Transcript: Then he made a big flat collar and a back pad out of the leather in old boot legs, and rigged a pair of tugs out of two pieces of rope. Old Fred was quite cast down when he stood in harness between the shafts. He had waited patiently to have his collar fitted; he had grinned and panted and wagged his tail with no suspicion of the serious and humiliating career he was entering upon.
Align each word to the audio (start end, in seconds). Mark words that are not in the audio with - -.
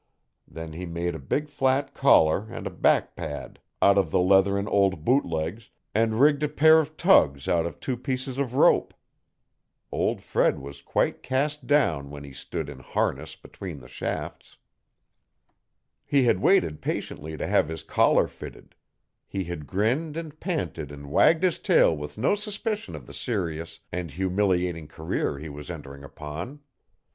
Then 0.47 0.73
he 0.73 0.87
made 0.87 1.13
a 1.13 1.19
big 1.19 1.47
flat 1.47 1.93
collar 1.93 2.47
and 2.49 2.65
a 2.65 2.71
back 2.71 3.15
pad 3.15 3.59
out 3.83 3.99
of 3.99 4.09
the 4.09 4.19
leather 4.19 4.57
in 4.57 4.67
old 4.67 5.05
boot 5.05 5.23
legs, 5.27 5.69
and 5.93 6.19
rigged 6.19 6.41
a 6.41 6.49
pair 6.49 6.79
of 6.79 6.97
tugs 6.97 7.47
out 7.47 7.67
of 7.67 7.79
two 7.79 7.95
pieces 7.95 8.39
of 8.39 8.55
rope. 8.55 8.95
Old 9.91 10.19
Fred 10.23 10.57
was 10.57 10.81
quite 10.81 11.21
cast 11.21 11.67
down 11.67 12.09
when 12.09 12.23
he 12.23 12.33
stood 12.33 12.67
in 12.67 12.79
harness 12.79 13.35
between 13.35 13.79
the 13.79 13.87
shafts. 13.87 14.57
He 16.03 16.23
had 16.23 16.39
waited 16.39 16.81
patiently 16.81 17.37
to 17.37 17.45
have 17.45 17.67
his 17.67 17.83
collar 17.83 18.27
fitted; 18.27 18.73
he 19.27 19.43
had 19.43 19.67
grinned 19.67 20.17
and 20.17 20.39
panted 20.39 20.91
and 20.91 21.11
wagged 21.11 21.43
his 21.43 21.59
tail 21.59 21.95
with 21.95 22.17
no 22.17 22.33
suspicion 22.33 22.95
of 22.95 23.05
the 23.05 23.13
serious 23.13 23.81
and 23.91 24.09
humiliating 24.09 24.87
career 24.87 25.37
he 25.37 25.47
was 25.49 25.69
entering 25.69 26.03
upon. 26.03 26.59